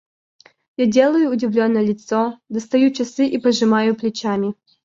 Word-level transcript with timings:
Я 0.77 0.87
делаю 0.87 1.29
удивленное 1.29 1.83
лицо, 1.83 2.39
достаю 2.49 2.89
часы 2.91 3.27
и 3.27 3.37
пожимаю 3.37 3.95
плечами. 3.95 4.55